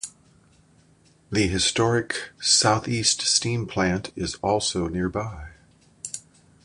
[1.31, 5.51] The historic Southeast Steam Plant is also nearby.